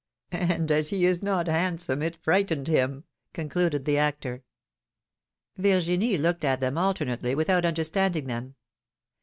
[0.31, 3.03] ^^ ^^And, as he is not handsome, it frightened him,'^
[3.35, 4.41] con cluded the actor.
[5.57, 8.55] Virginie looked at them alternately, without under standing them.